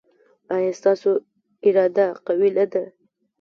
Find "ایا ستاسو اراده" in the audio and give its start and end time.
0.55-2.05